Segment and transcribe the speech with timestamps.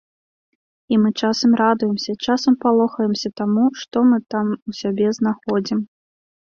[0.95, 5.79] І мы часам радуемся, часам палохаемся таму, што мы там у сябе знаходзім.